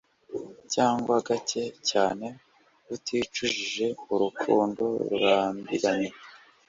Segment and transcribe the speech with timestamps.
[0.73, 2.27] Cyangwa gake cyane
[2.95, 6.09] uticujije urukundo rurambiranye